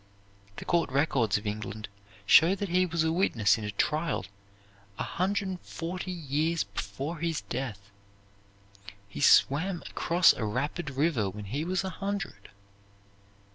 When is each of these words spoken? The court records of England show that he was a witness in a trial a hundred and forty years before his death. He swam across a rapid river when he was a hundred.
The 0.55 0.65
court 0.65 0.89
records 0.91 1.37
of 1.37 1.45
England 1.45 1.87
show 2.25 2.55
that 2.55 2.69
he 2.69 2.87
was 2.87 3.03
a 3.03 3.11
witness 3.11 3.59
in 3.59 3.63
a 3.63 3.69
trial 3.69 4.25
a 4.97 5.03
hundred 5.03 5.47
and 5.47 5.61
forty 5.61 6.09
years 6.09 6.63
before 6.63 7.17
his 7.19 7.41
death. 7.41 7.91
He 9.07 9.21
swam 9.21 9.83
across 9.87 10.33
a 10.33 10.43
rapid 10.43 10.89
river 10.89 11.29
when 11.29 11.45
he 11.45 11.63
was 11.63 11.83
a 11.83 11.91
hundred. 11.91 12.49